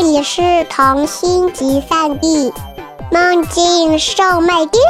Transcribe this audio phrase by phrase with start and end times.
[0.00, 0.40] 这里是
[0.70, 2.52] 童心集散地，
[3.10, 4.80] 梦境售卖店。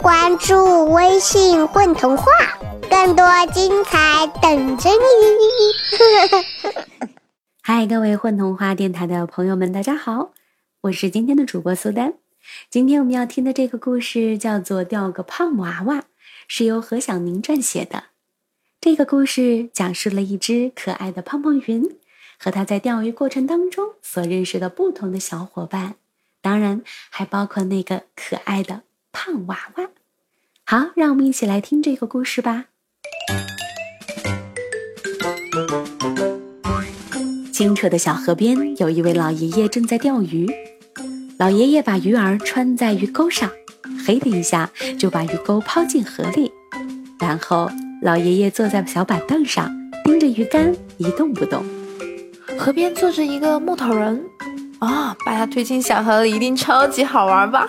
[0.00, 2.24] 关注微信“混童话”，
[2.88, 4.96] 更多精彩等着你。
[7.62, 10.30] 嗨，各位混童话电台的朋友们，大家好，
[10.82, 12.14] 我是今天的主播苏丹。
[12.70, 15.96] 今天我们要听的这个故事叫做《掉个胖娃娃》，
[16.46, 18.04] 是由何小宁撰写的。
[18.80, 21.96] 这个故事讲述了一只可爱的胖胖云。
[22.38, 25.96] 和他在钓鱼过程当中所认识的不同的小伙伴，
[26.40, 29.90] 当然还包括那个可爱的胖娃娃。
[30.64, 32.66] 好，让我们一起来听这个故事吧。
[37.52, 40.48] 清澈的小河边，有一位老爷爷正在钓鱼。
[41.38, 43.50] 老爷爷把鱼儿穿在鱼钩上，
[44.06, 46.52] 嘿的一下就把鱼钩抛进河里。
[47.18, 47.68] 然后，
[48.00, 49.68] 老爷爷坐在小板凳上，
[50.04, 51.77] 盯着鱼竿一动不动。
[52.58, 54.20] 河边坐着一个木头人，
[54.80, 57.68] 啊，把他推进小河里一定超级好玩吧？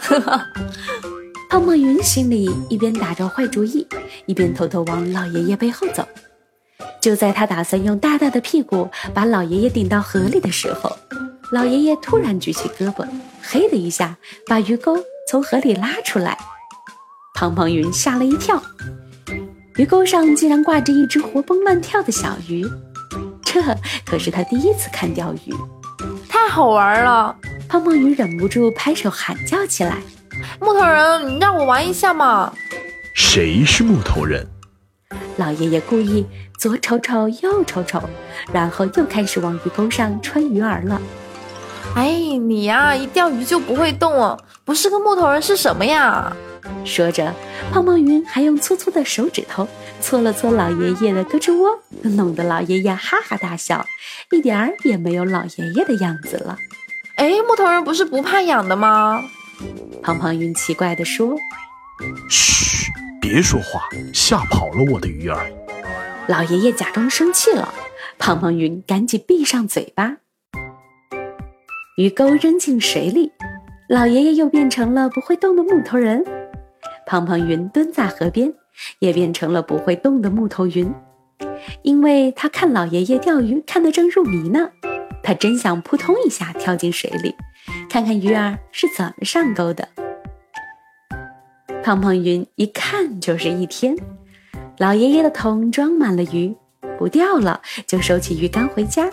[1.49, 3.87] 胖胖云心里一边打着坏主意，
[4.25, 6.05] 一边偷偷往老爷爷背后走。
[6.99, 10.91] 就在他打算用大大的屁股把老爷爷顶到河里的时候，
[11.51, 13.07] 老爷爷突然举起胳膊，
[13.41, 14.17] 嘿的一下
[14.47, 14.97] 把鱼钩
[15.29, 16.37] 从河里拉出来。
[17.35, 18.61] 胖胖云吓了一跳，
[19.77, 22.65] 鱼钩上竟然挂着一只活蹦乱跳的小鱼。
[23.51, 23.59] 这
[24.05, 25.55] 可是他第一次看钓鱼，
[26.29, 27.35] 太好玩了！
[27.67, 29.97] 胖胖鱼忍不住拍手喊叫起来
[30.61, 32.53] ：“木头人，你让我玩一下嘛！”
[33.15, 34.47] 谁是木头人？
[35.37, 36.27] 老爷爷故意
[36.59, 37.99] 左瞅瞅右瞅瞅，
[38.53, 41.01] 然后又开始往鱼钩上穿鱼饵了。
[41.95, 46.31] 哎，你呀，一钓鱼就不会动哦，不是个木头人是什么呀？
[46.85, 47.33] 说着，
[47.71, 49.67] 胖胖鱼还用粗粗的手指头
[50.01, 53.85] 搓了搓老爷爷的胳肢窝，弄得老爷爷哈哈大笑，
[54.31, 56.57] 一点儿也没有老爷爷的样子了。
[57.15, 59.21] 哎，木头人不是不怕痒的吗？
[60.01, 61.35] 胖胖云奇怪地说
[62.29, 62.89] ：“嘘，
[63.19, 65.51] 别说话，吓跑了我的鱼儿。”
[66.27, 67.73] 老爷爷假装生气了，
[68.17, 70.17] 胖胖云赶紧闭上嘴巴。
[71.97, 73.33] 鱼钩扔进水里，
[73.89, 76.23] 老爷爷又变成了不会动的木头人。
[77.05, 78.53] 胖胖云蹲在河边，
[78.99, 80.93] 也变成了不会动的木头云，
[81.81, 84.69] 因为他看老爷爷钓鱼看得正入迷呢，
[85.23, 87.35] 他真想扑通一下跳进水里，
[87.89, 89.87] 看看鱼儿是怎么上钩的。
[91.81, 93.95] 胖胖云一看就是一天，
[94.77, 96.55] 老爷爷的桶装满了鱼，
[96.97, 99.09] 不钓了就收起鱼竿回家。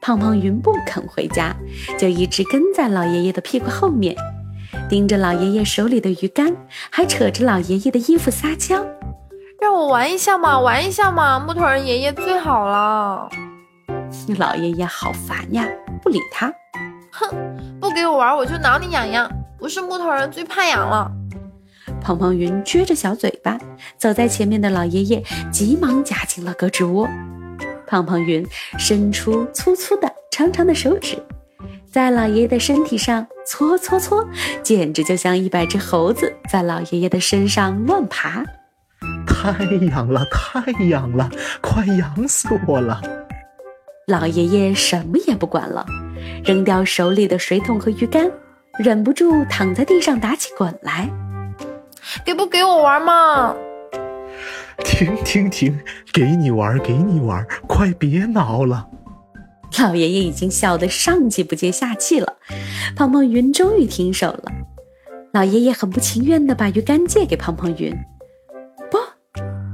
[0.00, 1.54] 胖胖云不肯回家，
[1.98, 4.16] 就一直跟在老爷爷的屁股后面。
[4.88, 6.56] 盯着老爷爷手里的鱼竿，
[6.90, 8.84] 还扯着老爷爷的衣服撒娇，
[9.60, 11.38] 让我玩一下嘛，玩一下嘛！
[11.38, 13.28] 木头人爷爷最好了。
[14.38, 15.66] 老爷爷好烦呀，
[16.02, 16.52] 不理他。
[17.12, 17.28] 哼，
[17.80, 19.30] 不给我玩，我就挠你痒痒。
[19.58, 21.10] 不是木头人最怕痒了。
[22.00, 23.58] 胖胖云撅着小嘴巴，
[23.98, 25.22] 走在前面的老爷爷
[25.52, 27.06] 急忙夹进了胳肢窝。
[27.86, 28.46] 胖胖云
[28.78, 31.22] 伸出粗粗的、长长的手指。
[31.90, 34.24] 在老爷爷的身体上搓搓搓，
[34.62, 38.44] 简直就像一百只猴子在老爷爷的身上乱爬。
[39.26, 41.28] 太痒了，太痒了，
[41.60, 43.00] 快痒死我了！
[44.06, 45.84] 老爷爷什么也不管了，
[46.44, 48.30] 扔掉手里的水桶和鱼竿，
[48.78, 51.10] 忍不住躺在地上打起滚来。
[52.24, 53.52] 给不给我玩嘛？
[54.84, 55.76] 停停停！
[56.12, 58.86] 给你玩，给你玩，快别挠了！
[59.78, 62.36] 老爷爷已经笑得上气不接下气了，
[62.94, 64.44] 胖胖云终于停手了。
[65.32, 67.90] 老爷爷很不情愿地把鱼竿借给胖胖云。
[68.90, 68.98] 不，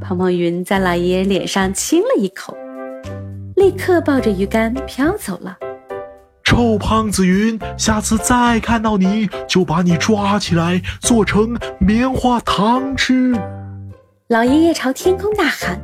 [0.01, 2.57] 胖胖云在老爷爷脸上亲了一口，
[3.57, 5.57] 立刻抱着鱼竿飘走了。
[6.45, 13.35] 臭胖子云，下次再看到你就把你抓起来做成棉花糖吃！
[14.29, 15.83] 老爷爷朝天空大喊。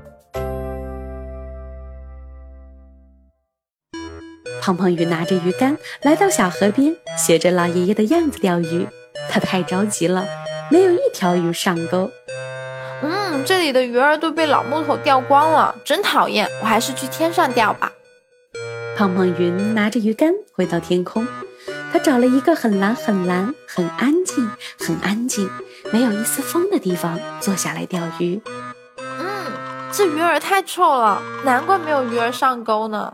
[4.62, 8.86] 胖胖鱼拿着鱼竿来到小河边，学着老爷爷的样子钓鱼。
[9.28, 10.24] 他太着急了，
[10.70, 12.08] 没有一条鱼上钩。
[13.02, 16.48] 嗯，这里的鱼儿都被老木头钓光了，真讨厌！
[16.60, 17.90] 我还是去天上钓吧。
[18.96, 21.26] 胖胖云拿着鱼竿回到天空，
[21.92, 24.48] 他找了一个很蓝、很蓝、很安静、
[24.78, 25.50] 很安静、
[25.90, 28.40] 没有一丝风的地方坐下来钓鱼。
[29.18, 29.26] 嗯，
[29.90, 33.12] 这鱼儿太臭了，难怪没有鱼儿上钩呢。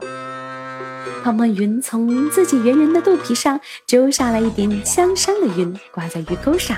[1.23, 6.77] 胖胖云从自己圆圆的肚皮上揪下来一点香香的云，挂在鱼钩上。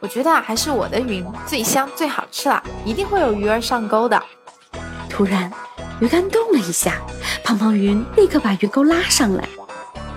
[0.00, 4.22] 我觉得还是我的云最香最好吃了，一定会有鱼儿上钩的。
[5.08, 5.50] 突然，
[6.00, 7.00] 鱼竿动了一下，
[7.42, 9.48] 胖胖云立刻把鱼钩拉上来。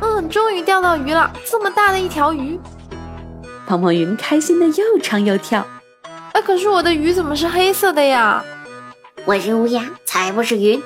[0.02, 2.60] 嗯终于钓到鱼了，这么大的一条鱼！
[3.66, 5.66] 胖胖云开心的又唱又跳。
[6.34, 8.44] 哎，可是我的鱼怎么是黑色的呀？
[9.26, 10.82] 我是乌鸦，才不是鱼。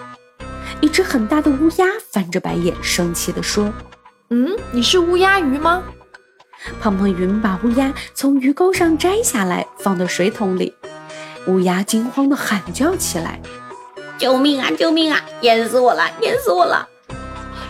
[0.86, 3.74] 一只很大的乌鸦翻着白眼，生气地说
[4.30, 5.82] ：“嗯，你是乌鸦鱼吗？”
[6.80, 10.76] 胖胖云把乌鸦从鱼钩上摘下来，放到水桶里。
[11.48, 13.42] 乌鸦惊慌地喊叫起来
[14.20, 14.70] ：“救命啊！
[14.78, 15.20] 救命啊！
[15.42, 16.04] 淹死我了！
[16.22, 16.88] 淹死我了！”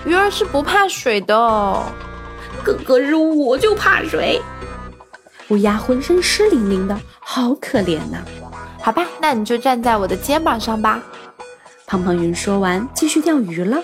[0.05, 1.83] 鱼儿是不怕水的，
[2.65, 4.41] 可可是我就怕水。
[5.47, 8.17] 乌鸦浑身湿淋淋的，好可怜呐！
[8.81, 11.01] 好吧，那你就站在我的肩膀上吧。
[11.87, 13.77] 胖胖云说完，继续钓鱼了。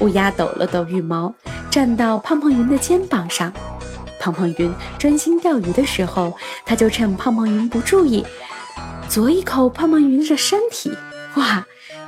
[0.00, 1.32] 乌鸦抖了抖羽毛，
[1.70, 3.52] 站到胖胖云的肩膀上。
[4.18, 6.32] 胖胖云专心钓鱼的时候，
[6.66, 8.24] 他就趁胖胖云不注意，
[9.08, 10.92] 啄一口胖胖云的身体。
[11.36, 11.64] 哇，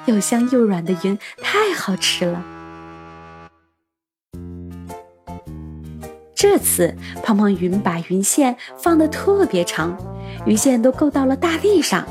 [0.06, 2.42] 又香又软的云，太好吃了！
[6.34, 9.96] 这次胖胖云把云线放得特别长，
[10.44, 12.04] 鱼线都够到了大地上。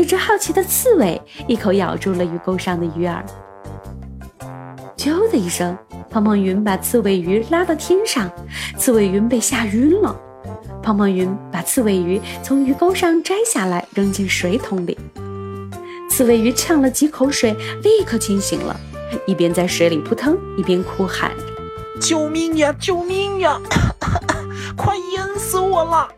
[0.00, 3.22] 一只好奇的刺猬一口咬住了鱼钩上的鱼饵，
[4.96, 5.76] 啾的一声，
[6.08, 8.30] 胖胖云把刺猬鱼拉到天上，
[8.78, 10.18] 刺猬云被吓晕了。
[10.82, 14.96] 胖胖云把刺猬鱼从鱼钩上摘下来，扔进水桶里。
[16.08, 17.52] 刺猬鱼呛了几口水，
[17.82, 18.74] 立刻清醒了，
[19.26, 21.30] 一边在水里扑腾，一边哭喊。
[22.00, 22.74] 救命呀！
[22.80, 23.60] 救命呀！
[24.74, 26.08] 快淹死我了！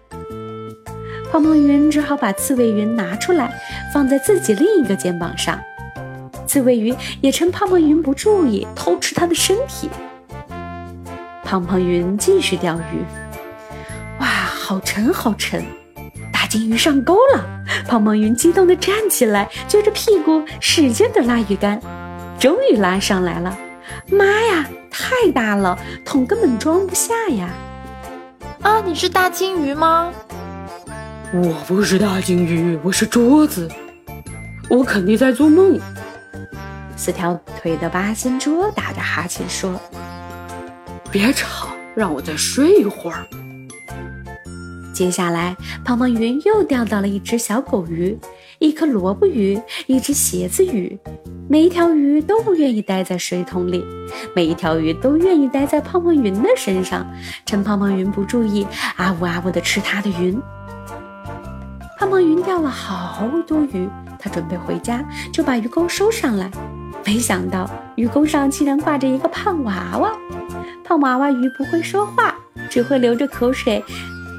[1.33, 3.51] 胖胖云只好把刺猬云拿出来，
[3.91, 5.59] 放在自己另一个肩膀上。
[6.47, 9.89] 刺猬鱼也趁胖胖云不注意，偷吃它的身体。
[11.43, 13.03] 胖胖云继续钓鱼。
[14.21, 15.65] 哇，好沉，好沉！
[16.31, 17.43] 大金鱼上钩了！
[17.89, 21.81] 胖胖云激动地站起来，撅着屁股使劲地拉鱼竿，
[22.39, 23.57] 终于拉上来了。
[24.11, 24.69] 妈呀！
[24.91, 27.49] 太大了，桶根本装不下呀！
[28.61, 30.13] 啊，你是大金鱼吗？
[31.35, 33.67] 我不是大金鱼，我是桌子。
[34.69, 35.81] 我肯定在做梦。
[36.95, 39.81] 四条腿的八仙桌打着哈欠说
[41.11, 43.27] ：“别吵，让我再睡一会儿。”
[44.93, 48.19] 接下来，胖胖云又钓到了一只小狗鱼、
[48.59, 50.99] 一颗萝卜鱼、一只鞋子鱼。
[51.49, 53.83] 每一条鱼都不愿意待在水桶里，
[54.37, 57.11] 每一条鱼都愿意待在胖胖云的身上，
[57.47, 60.39] 趁胖胖云不注意，啊呜啊呜的吃它的云。
[62.03, 63.89] 胖胖云钓了好多鱼，
[64.19, 66.51] 他准备回家，就把鱼钩收上来，
[67.07, 70.13] 没想到鱼钩上竟然挂着一个胖娃娃。
[70.83, 72.35] 胖娃娃鱼不会说话，
[72.69, 73.79] 只会流着口水，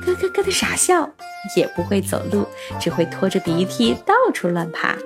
[0.05, 1.09] 咯咯咯的傻笑，
[1.55, 2.45] 也不会走路，
[2.81, 4.97] 只会拖着鼻涕到处乱爬。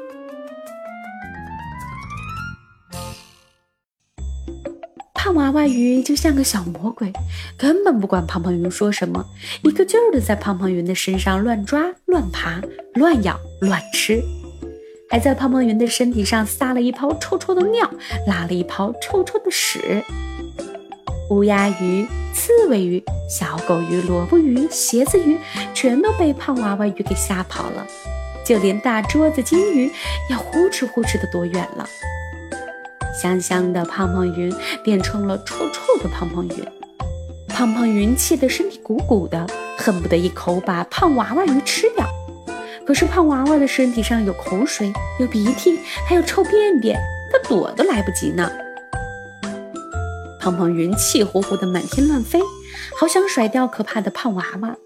[5.27, 7.12] 胖娃娃鱼就像个小魔鬼，
[7.57, 9.25] 根本不管胖胖鱼说什么，
[9.62, 12.62] 一个劲儿的在胖胖云的身上乱抓、乱爬、
[12.94, 14.24] 乱咬、乱吃，
[15.09, 17.91] 还在胖胖云的身体上撒了一泡臭臭的尿，
[18.25, 20.01] 拉了一泡臭臭的屎。
[21.29, 25.38] 乌鸦鱼、刺猬鱼、小狗鱼、萝卜鱼、鞋子鱼，
[25.74, 27.85] 全都被胖娃娃鱼给吓跑了，
[28.45, 29.91] 就连大桌子金鱼
[30.29, 31.85] 也呼哧呼哧的躲远了。
[33.19, 34.53] 香香的胖胖云
[34.83, 36.63] 变成了臭臭的胖胖云，
[37.47, 42.05] 胖胖云气得身体鼓鼓的，恨不得一口把胖娃娃鱼吃掉。
[42.86, 47.00] 可是胖娃娃的身体上有口水、有鼻涕，还有臭便便，
[47.31, 48.50] 它躲都来不及呢。
[50.39, 52.39] 胖胖云气呼呼的满天乱飞，
[53.00, 54.77] 好想甩掉可怕的胖娃娃。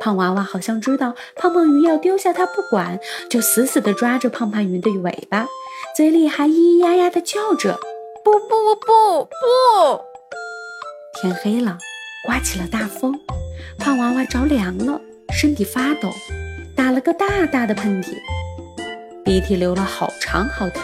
[0.00, 5.46] 胖娃娃好像知道胖胖云要丢下它不管，就死死地抓着胖胖云的尾巴。
[5.94, 7.78] 嘴里还咿咿呀呀地叫着
[8.24, 10.02] ：“不不不不！”
[11.14, 11.78] 天黑了，
[12.26, 13.14] 刮起了大风，
[13.78, 15.00] 胖娃娃着凉了，
[15.32, 16.12] 身体发抖，
[16.74, 18.16] 打了个大大的喷嚏，
[19.24, 20.82] 鼻涕流了好长好长，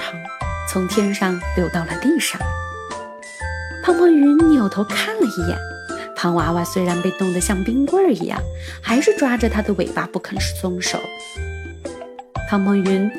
[0.73, 2.41] 从天上流到了地上。
[3.83, 5.59] 胖胖云扭头看了一眼，
[6.15, 8.41] 胖娃娃虽然被冻得像冰棍儿一样，
[8.81, 11.01] 还是抓着它的尾巴不肯松手。
[12.49, 13.11] 胖胖云。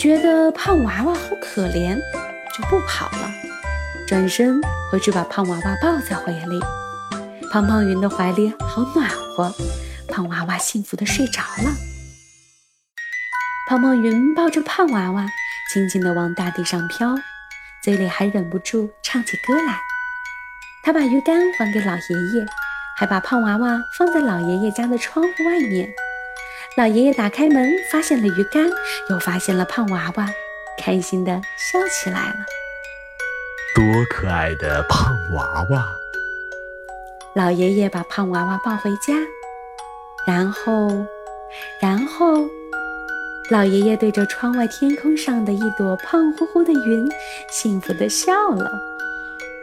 [0.00, 1.94] 觉得胖娃娃好可怜，
[2.56, 3.30] 就不跑了，
[4.08, 4.58] 转身
[4.90, 6.58] 回去把胖娃娃抱在怀里。
[7.52, 9.54] 胖胖云的怀里好暖和，
[10.08, 11.70] 胖娃娃幸福的睡着了。
[13.68, 15.26] 胖胖云抱着胖娃娃，
[15.70, 17.14] 轻轻地往大地上飘，
[17.84, 19.78] 嘴里还忍不住唱起歌来。
[20.82, 22.46] 他把鱼竿还给老爷爷，
[22.96, 25.90] 还把胖娃娃放在老爷爷家的窗户外面。
[26.76, 28.70] 老爷爷打开门，发现了鱼竿，
[29.10, 30.26] 又发现了胖娃娃，
[30.78, 32.34] 开心的笑起来了。
[33.74, 35.84] 多可爱的胖娃娃！
[37.34, 39.14] 老爷爷把胖娃娃抱回家，
[40.24, 41.04] 然后，
[41.80, 42.48] 然后，
[43.50, 47.08] 老爷爷对着窗外天空上的一朵胖乎乎的云，
[47.50, 48.70] 幸福的笑了。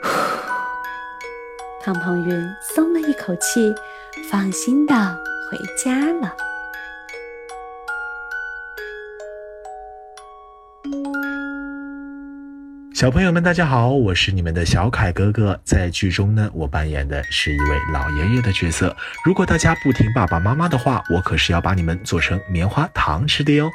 [1.83, 3.73] 胖胖云松了一口气，
[4.29, 4.93] 放心的
[5.49, 6.35] 回家了。
[12.97, 15.61] 小朋友们，大家好，我是你们的小凯哥哥。
[15.63, 18.97] 在剧中呢，我扮演的是一位老爷爷的角色。
[19.23, 23.69] 如果大家不听爸爸妈妈的话，我可是要把你们做成棉花糖吃的哟。